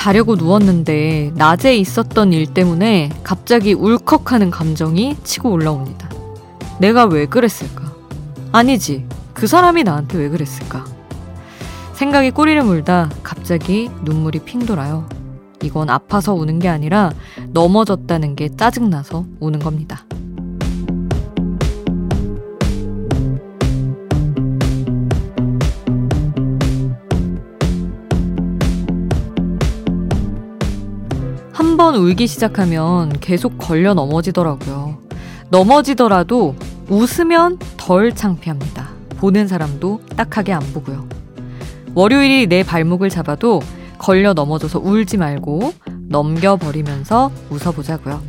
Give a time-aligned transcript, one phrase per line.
[0.00, 6.08] 자려고 누웠는데 낮에 있었던 일 때문에 갑자기 울컥하는 감정이 치고 올라옵니다.
[6.78, 7.92] 내가 왜 그랬을까?
[8.50, 9.04] 아니지.
[9.34, 10.86] 그 사람이 나한테 왜 그랬을까?
[11.92, 15.06] 생각이 꼬리를 물다 갑자기 눈물이 핑 돌아요.
[15.62, 17.12] 이건 아파서 우는 게 아니라
[17.50, 20.06] 넘어졌다는 게 짜증나서 우는 겁니다.
[31.80, 34.98] 한번 울기 시작하면 계속 걸려 넘어지더라고요.
[35.48, 36.54] 넘어지더라도
[36.90, 38.90] 웃으면 덜 창피합니다.
[39.16, 41.08] 보는 사람도 딱하게 안 보고요.
[41.94, 43.62] 월요일이 내 발목을 잡아도
[43.96, 45.72] 걸려 넘어져서 울지 말고
[46.10, 48.20] 넘겨버리면서 웃어보자고요.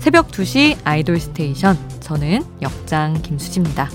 [0.00, 1.78] 새벽 2시 아이돌 스테이션.
[2.00, 3.88] 저는 역장 김수지입니다.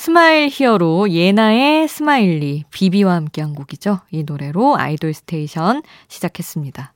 [0.00, 4.00] smile hero 예나의 Smiley 비비와 함께 한 곡이죠.
[4.10, 6.94] 이 노래로 아이돌 스테이션 시작했습니다.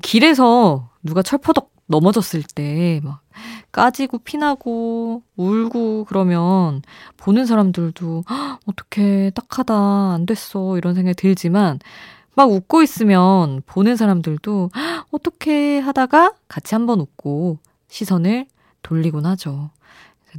[0.00, 3.20] 길에서 누가 철퍼덕 넘어졌을 때 막
[3.70, 6.80] 까지고 피나고 울고 그러면
[7.18, 8.24] 보는 사람들도
[8.64, 9.74] 어떻게 딱하다
[10.14, 11.80] 안 됐어 이런 생각이 들지만
[12.34, 14.70] 막 웃고 있으면 보는 사람들도
[15.10, 18.46] 어떻게 하다가 같이 한번 웃고 시선을
[18.80, 19.68] 돌리곤 하죠.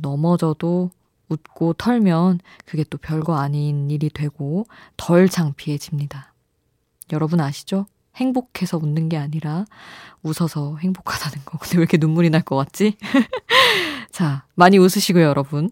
[0.01, 0.89] 넘어져도
[1.29, 4.65] 웃고 털면 그게 또 별거 아닌 일이 되고
[4.97, 6.33] 덜 창피해집니다.
[7.13, 7.85] 여러분 아시죠?
[8.15, 9.65] 행복해서 웃는 게 아니라
[10.23, 11.57] 웃어서 행복하다는 거.
[11.57, 12.95] 근데 왜 이렇게 눈물이 날 것 같지?
[14.11, 15.69] 자, 많이 웃으시고요, 여러분.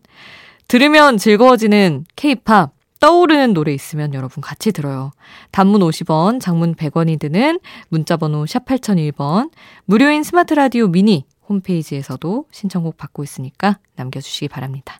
[0.67, 5.11] 들으면 즐거워지는 케이팝 떠오르는 노래 있으면 여러분 같이 들어요.
[5.51, 7.59] 단문 50원, 장문 100원이 드는
[7.89, 9.51] 문자번호 샵 8001번,
[9.85, 14.99] 무료인 스마트 라디오 미니 홈페이지에서도 신청곡 받고 있으니까 남겨주시기 바랍니다.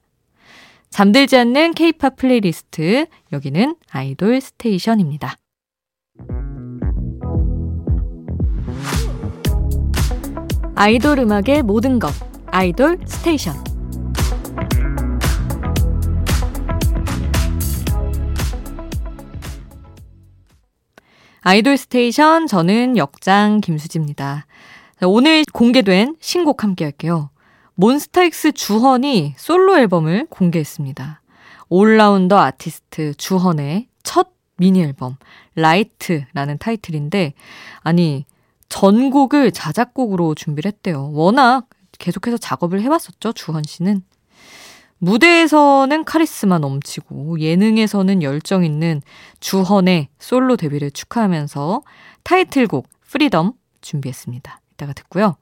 [0.93, 5.37] 잠들지 않는 케이팝 플레이리스트, 여기는 아이돌 스테이션입니다.
[10.75, 12.13] 아이돌 음악의 모든 것
[12.45, 13.55] 아이돌 스테이션
[21.41, 24.45] 아이돌 스테이션 저는 역장 김수지입니다.
[25.01, 27.31] 오늘 공개된 신곡 함께 할게요.
[27.75, 31.21] 몬스타엑스 주헌이 솔로 앨범을 공개했습니다.
[31.69, 35.17] 올라운더 아티스트 주헌의 첫 미니 앨범
[35.55, 37.33] Lights라는 타이틀인데
[37.79, 38.25] 아니
[38.69, 41.11] 전곡을 자작곡으로 준비를 했대요.
[41.13, 41.67] 워낙
[41.97, 44.03] 계속해서 작업을 해왔었죠, 주헌 씨는.
[44.99, 49.01] 무대에서는 카리스마 넘치고 예능에서는 열정 있는
[49.41, 51.81] 주헌의 솔로 데뷔를 축하하면서
[52.23, 54.59] 타이틀곡 Freedom 준비했습니다.
[54.73, 55.35] 이따가 듣고요.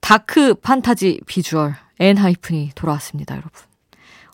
[0.00, 3.52] dark fantasy 비주얼 엔하이픈이 돌아왔습니다, 여러분.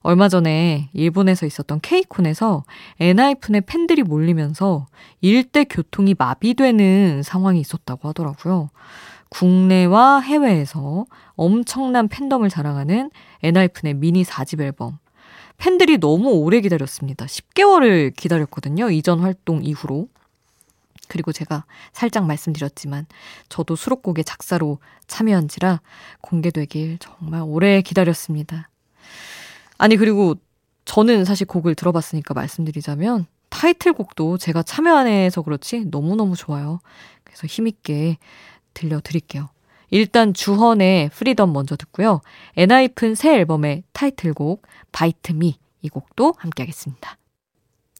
[0.03, 2.65] 얼마 전에 일본에서 있었던 케이콘에서
[3.01, 4.87] 엔하이픈의 팬들이 몰리면서
[5.21, 8.71] 일대 교통이 마비되는 상황이 있었다고 하더라고요.
[9.31, 13.11] 국내와 해외에서 엄청난 팬덤을 자랑하는
[13.43, 14.99] 엔하이픈의 미니 4집 앨범.
[15.59, 17.27] 팬들이 너무 오래 기다렸습니다.
[17.27, 18.91] 10개월을 기다렸거든요.
[18.91, 20.07] 이전 활동 이후로.
[21.09, 23.07] 그리고 제가 살짝 말씀드렸지만
[23.49, 25.81] 저도 수록곡의 작사로 참여한지라
[26.21, 28.69] 공개되길 정말 오래 기다렸습니다.
[29.79, 30.35] 아니, 그리고
[30.85, 36.81] 저는 사실 곡을 들어봤으니까 말씀드리자면 타이틀곡도 제가 참여 안 해서 그렇지 너무너무 좋아요.
[37.25, 38.19] 그래서 힘있게
[38.75, 39.49] 들려드릴게요.
[39.91, 42.21] 일단 주헌의 Freedom 먼저 듣고요.
[42.57, 47.17] 엔하이픈 새 앨범의 타이틀곡 Bite Me 이 곡도 함께 하겠습니다.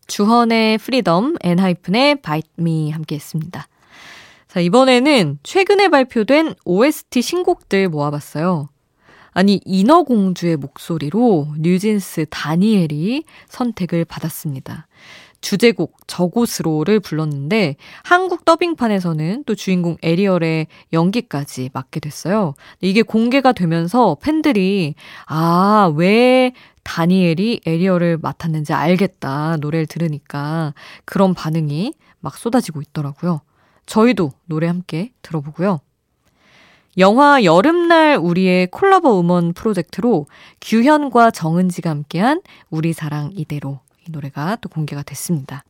[0.07, 3.69] 주헌의 Freedom, 엔하이픈의 Bite Me 함께 했습니다.
[4.49, 8.69] 자, 이번에는 최근에 발표된 OST 신곡들 모아봤어요.
[9.33, 14.87] 아니, 인어공주의 목소리로 뉴진스 다니엘이 선택을 받았습니다.
[15.47, 22.55] 주제곡 저곳으로를 불렀는데 한국 더빙판에서는 또 주인공 에리얼의 연기까지 맡게 됐어요.
[22.81, 24.97] 이게 공개가 되면서 팬들이
[25.27, 26.53] 아, 왜
[26.83, 29.59] 다니엘이 에리얼을 맡았는지 알겠다.
[29.61, 33.41] 노래를 들으니까 그런 반응이 막 쏟아지고 있더라고요.
[33.87, 35.79] 저희도 노래 함께 들어보고요.
[36.99, 40.27] 영화 여름날 우리의 콜라보 음원 프로젝트로
[40.61, 45.65] 규현과 정은지가 함께한 우리 사랑 이대로 이 노래가 또 공개가 됐습니다.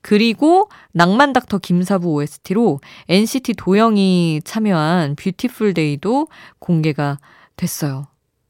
[0.00, 6.28] 그리고 낭만 닥터 김사부 OST로 NCT 도영이 참여한 Beautiful Day도
[6.58, 7.18] 공개가
[7.56, 8.06] 됐어요.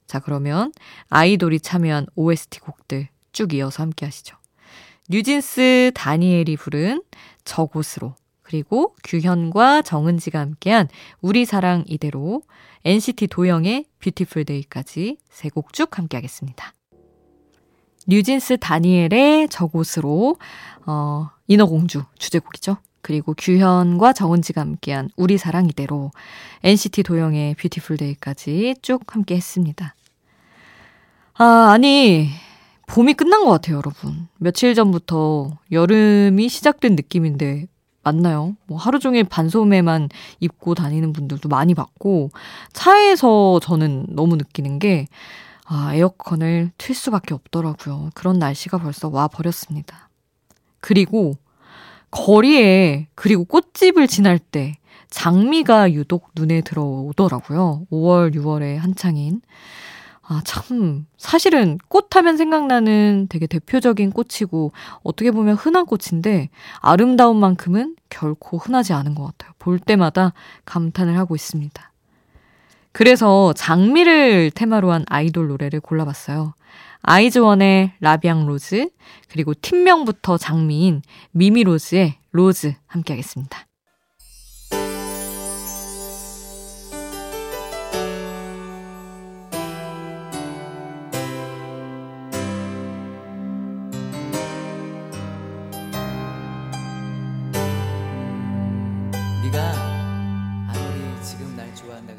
[0.07, 0.73] 자, 그러면
[1.09, 4.37] 아이돌이 참여한 OST 곡들 쭉 이어서 함께 하시죠.
[5.09, 7.03] 뉴진스 다니엘이 부른
[7.45, 10.89] 저곳으로 그리고 규현과 정은지가 함께한
[11.21, 12.43] 우리 사랑 이대로
[12.85, 16.73] NCT 도영의 Beautiful Day까지 세 곡 쭉 함께 하겠습니다.
[18.09, 20.37] 뉴진스 다니엘의 저곳으로,
[20.87, 22.79] 어, 인어공주 주제곡이죠.
[23.03, 26.11] 그리고 규현과 정은지가 함께한 우리 사랑 이대로
[26.65, 29.95] NCT 도영의 Beautiful Day까지 쭉 함께 했습니다.
[31.35, 32.31] 아, 아니,
[32.87, 34.29] 봄이 끝난 것 같아요, 여러분.
[34.39, 37.67] 며칠 전부터 여름이 시작된 느낌인데,
[38.03, 38.57] 맞나요?
[38.67, 40.09] 뭐 하루 종일 반소매만
[40.41, 42.31] 입고 다니는 분들도 많이 봤고,
[42.73, 45.07] 차에서 저는 너무 느끼는 게,
[45.71, 48.11] 아, 에어컨을 틀 수밖에 없더라고요.
[48.15, 50.09] 그런 날씨가 벌써 와 버렸습니다.
[50.81, 51.37] 그리고
[52.11, 54.79] 거리에, 그리고 꽃집을 지날 때
[55.11, 57.87] 장미가 유독 눈에 들어오더라고요.
[57.91, 59.43] 5월, 6월에 한창인.
[60.23, 61.07] 아, 참.
[61.19, 64.73] 사실은 꽃 하면 생각나는 되게 대표적인 꽃이고,
[65.03, 66.49] 어떻게 보면 흔한 꽃인데,
[66.81, 69.53] 아름다운 만큼은 결코 흔하지 않은 것 같아요.
[69.59, 70.33] 볼 때마다
[70.65, 71.88] 감탄을 하고 있습니다.
[72.93, 76.55] 그래서 장미를 테마로 한 아이돌 노래를 골라봤어요.
[77.03, 78.89] 아이즈원의 La Vie en Rose,
[79.29, 83.68] 그리고 팀명부터 장미인 미미로즈의 Rose 함께 하겠습니다.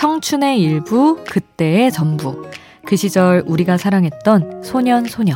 [0.00, 2.48] 청춘의 일부, 그때의 전부.
[2.86, 5.34] 그 시절 우리가 사랑했던 소년, 소녀.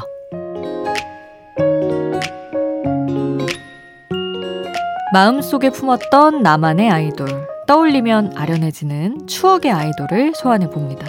[5.12, 7.46] 마음속에 품었던 나만의 아이돌.
[7.66, 11.08] 떠올리면 아련해지는 추억의 아이돌을 소환해 봅니다.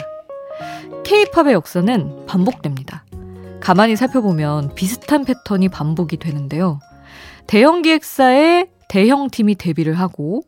[1.06, 3.06] 케이팝의 역사는 반복됩니다.
[3.62, 6.82] 가만히 살펴보면 비슷한 패턴이 반복이 되는데요.
[7.48, 10.44] 대형 기획사의 대형 팀이 데뷔를 하고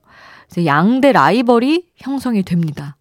[0.65, 2.95] 양대 라이벌이 형성이 됩니다.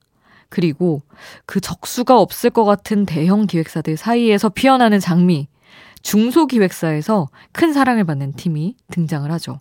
[0.48, 1.02] 그리고
[1.44, 5.48] 그 적수가 없을 것 같은 대형 기획사들 사이에서 피어나는 장미,
[6.02, 9.60] 중소 기획사에서 큰 사랑을 받는 팀이 등장을 하죠.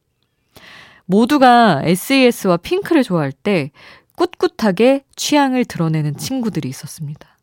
[1.05, 3.71] 모두가 SES와 핑크를 좋아할 때
[4.15, 7.37] 꿋꿋하게 취향을 드러내는 친구들이 있었습니다.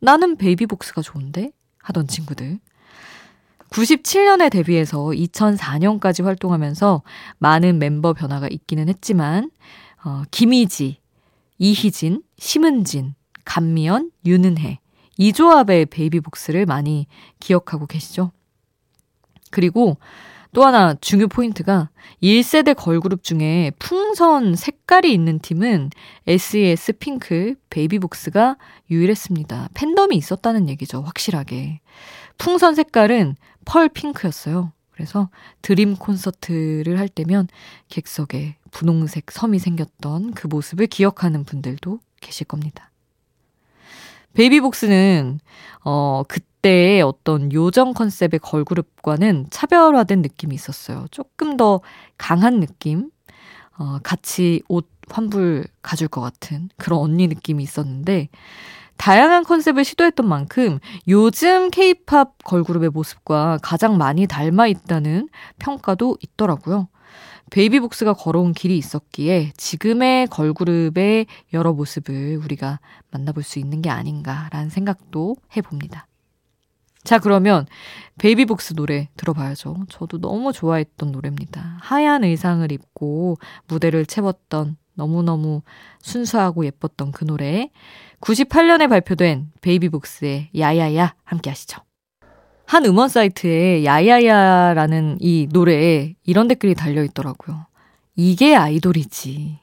[0.00, 1.50] 나는 베이비복스가 좋은데?
[1.78, 2.58] 하던 친구들.
[3.70, 7.02] 97년에 데뷔해서 2004년까지 활동하면서
[7.38, 9.50] 많은 멤버 변화가 있기는 했지만,
[10.04, 10.98] 어, 김이지,
[11.58, 13.14] 이희진, 심은진,
[13.44, 14.78] 간미연, 윤은혜
[15.18, 17.06] 이 조합의 베이비복스를 많이
[17.38, 18.32] 기억하고 계시죠?
[19.50, 19.98] 그리고
[20.52, 21.90] 또 하나 중요 포인트가
[22.22, 25.90] 1세대 걸그룹 중에 풍선 색깔이 있는 팀은
[26.26, 28.56] SES 핑클 베이비복스가
[28.90, 29.68] 유일했습니다.
[29.74, 31.02] 팬덤이 있었다는 얘기죠.
[31.02, 31.80] 확실하게.
[32.36, 34.72] 풍선 색깔은 펄 핑크였어요.
[34.90, 35.30] 그래서
[35.62, 37.48] 드림 콘서트를 할 때면
[37.88, 42.90] 객석에 분홍색 섬이 생겼던 그 모습을 기억하는 분들도 계실 겁니다.
[44.34, 45.40] 베이비복스는
[45.84, 51.06] 어 그 때의 어떤 요정 컨셉의 걸그룹과는 차별화된 느낌이 있었어요.
[51.10, 51.80] 조금 더
[52.18, 53.10] 강한 느낌,
[53.78, 58.28] 어 같이 옷 환불 가줄 것 같은 그런 언니 느낌이 있었는데
[58.96, 66.88] 다양한 컨셉을 시도했던 만큼 요즘 케이팝 걸그룹의 모습과 가장 많이 닮아 있다는 평가도 있더라고요.
[67.50, 72.78] 베이비복스가 걸어온 길이 있었기에 지금의 걸그룹의 여러 모습을 우리가
[73.10, 76.06] 만나볼 수 있는 게 아닌가라는 생각도 해봅니다.
[77.02, 77.66] 자, 그러면
[78.18, 79.86] 베이비복스 노래 들어봐야죠.
[79.88, 81.78] 저도 너무 좋아했던 노래입니다.
[81.80, 83.38] 하얀 의상을 입고
[83.68, 85.62] 무대를 채웠던 너무너무
[86.00, 87.70] 순수하고 예뻤던 그 노래.
[88.20, 91.80] 98년에 발표된 베이비복스의 야야야 함께 하시죠.
[92.66, 97.66] 한 음원 사이트에 야야야라는 이 노래에 이런 댓글이 달려 있더라고요.
[98.14, 99.58] 이게 아이돌이지.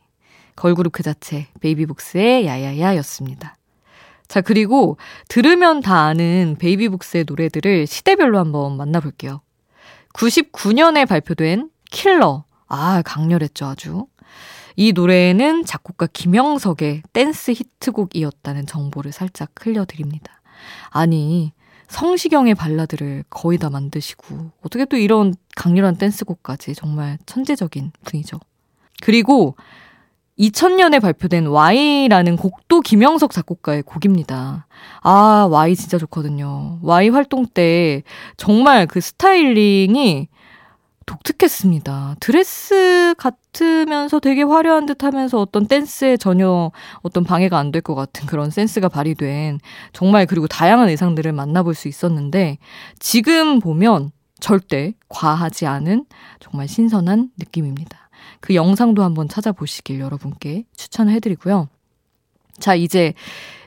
[0.56, 3.56] 걸그룹 그 자체 베이비복스의 야야야였습니다.
[4.28, 4.98] 자, 그리고
[5.30, 9.42] 들으면 다 아는 베이비복스의 노래들을 시대별로 한번 만나볼게요.
[10.14, 12.44] 99년에 발표된 킬러.
[12.68, 14.08] 아, 강렬했죠, 아주.
[14.76, 20.42] 이 노래는 작곡가 김영석의 댄스 히트곡이었다는 정보를 살짝 흘려드립니다.
[20.90, 21.54] 아니,
[21.88, 28.40] 성시경의 발라드를 거의 다 만드시고 어떻게 또 이런 강렬한 댄스곡까지 정말 천재적인 분이죠.
[29.02, 29.56] 그리고
[30.40, 34.68] 2000년에 발표된 Y라는 곡도 김영석 작곡가의 곡입니다.
[35.02, 36.80] 아, Y 진짜 좋거든요.
[36.84, 38.04] Y 활동 때
[38.38, 40.28] 정말 그 스타일링이
[41.08, 42.18] 독특했습니다.
[42.20, 48.28] 드레스 같으면서 되게 화려한 듯 하면서 어떤 댄스에 전혀 어떤 방해가 안 될 것 같은
[48.28, 49.60] 그런 센스가 발휘된
[49.94, 52.58] 정말 그리고 다양한 의상들을 만나볼 수 있었는데
[53.00, 56.06] 지금 보면 절대 과하지 않은
[56.42, 58.07] 정말 신선한 느낌입니다.
[58.40, 61.70] 그 영상도 한번 찾아보시길 여러분께 추천을 해드리고요.
[62.60, 63.14] 자, 이제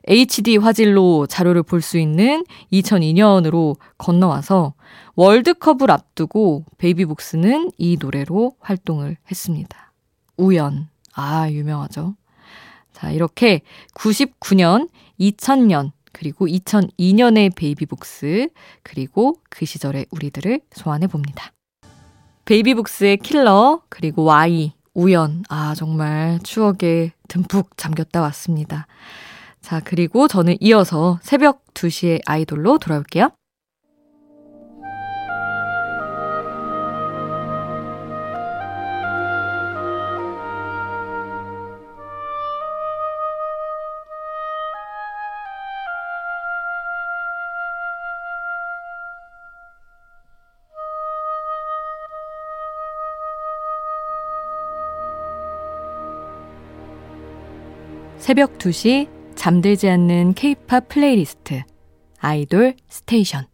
[0.08, 4.74] HD 화질로 자료를 볼 수 있는 2002년으로 건너와서
[5.14, 9.92] 월드컵을 앞두고 베이비복스는 이 노래로 활동을 했습니다.
[10.36, 10.88] 우연.
[11.14, 12.16] 아, 유명하죠.
[12.92, 13.60] 자, 이렇게
[13.94, 14.88] 99년,
[15.18, 18.48] 2000년, 그리고 2002년의 베이비복스,
[18.82, 21.52] 그리고 그 시절의 우리들을 소환해 봅니다.
[22.50, 25.44] 베이비복스의 킬러, 그리고 Why, 우연.
[25.48, 28.88] 아, 정말 추억에 듬뿍 잠겼다 왔습니다.
[29.60, 33.30] 자, 그리고 저는 이어서 새벽 2시에 아이돌로 돌아올게요.
[58.30, 61.64] 새벽 2시 잠들지 않는 케이팝 플레이리스트
[62.20, 63.46] 아이돌 스테이션.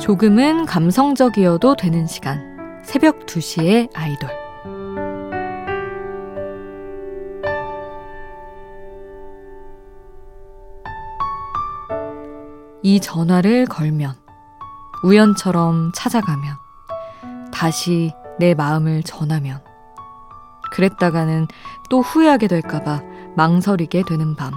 [0.00, 4.39] 조금은 감성적이어도 되는 시간 새벽 2시의 아이돌
[12.90, 14.16] 이 전화를 걸면,
[15.04, 16.56] 우연처럼 찾아가면,
[17.52, 19.60] 다시 내 마음을 전하면,
[20.72, 21.46] 그랬다가는
[21.88, 23.02] 또 후회하게 될까봐
[23.36, 24.50] 망설이게 되는 밤.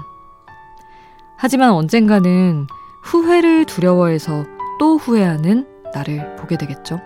[1.38, 2.66] 하지만 언젠가는
[3.04, 4.46] 후회를 두려워해서
[4.80, 7.00] 또 후회하는 나를 보게 되겠죠.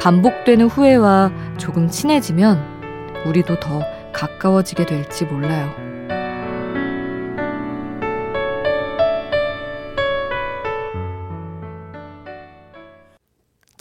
[0.00, 3.80] 반복되는 후회와 조금 친해지면 우리도 더
[4.12, 5.85] 가까워지게 될지 몰라요.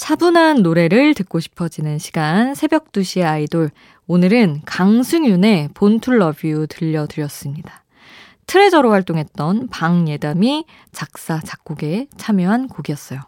[0.05, 3.71] 차분한 노래를 듣고 싶어지는 시간 새벽 2시의 아이돌
[4.05, 7.83] 오늘은 강승윤의 본툴 러뷰 들려드렸습니다.
[8.45, 13.19] 트레저로 활동했던 방예담이 작사 작곡에 참여한 곡이었어요.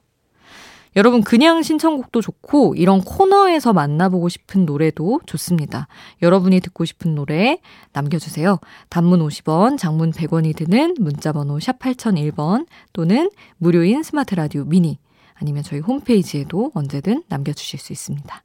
[0.96, 5.88] 여러분 그냥 신청곡도 좋고 이런 코너에서 만나보고 싶은 노래도 좋습니다.
[6.22, 7.60] 여러분이 듣고 싶은 노래
[7.93, 8.60] 남겨주세요.
[8.89, 15.00] 단문 50원, 장문 100원이 드는 문자번호 샵 8001번 또는 무료인 스마트 라디오 미니
[15.39, 18.44] 아니면 저희 홈페이지에도 언제든 남겨주실 수 있습니다.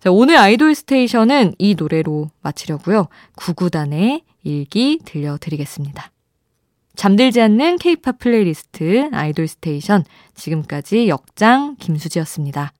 [0.00, 3.08] 자, 오늘 아이돌 스테이션은 이 노래로 마치려고요.
[3.36, 6.10] 구구단의 일기 들려드리겠습니다.
[6.96, 12.72] 잠들지 않는 케이팝 플레이리스트 아이돌 스테이션 지금까지 역장 김수지였습니다.